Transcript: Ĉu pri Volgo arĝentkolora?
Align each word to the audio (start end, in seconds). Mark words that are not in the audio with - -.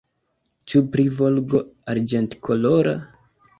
Ĉu 0.73 0.81
pri 0.95 1.05
Volgo 1.19 1.63
arĝentkolora? 1.95 2.99